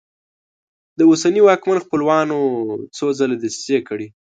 [0.97, 2.39] د اوسني واکمن خپلوانو
[2.97, 4.07] څو ځله دسیسې کړي.